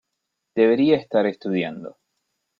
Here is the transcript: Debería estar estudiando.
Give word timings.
Debería 0.55 0.95
estar 0.97 1.27
estudiando. 1.27 1.91